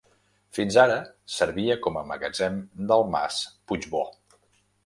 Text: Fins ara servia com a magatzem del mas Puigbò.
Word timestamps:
Fins 0.57 0.77
ara 0.83 0.95
servia 1.33 1.77
com 1.87 2.01
a 2.01 2.05
magatzem 2.13 2.57
del 2.93 3.07
mas 3.17 3.39
Puigbò. 3.69 4.07